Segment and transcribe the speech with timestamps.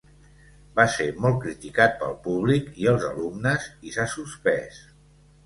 [0.77, 4.83] Va ser molt criticat pel públic i els alumnes i s'ha suspès.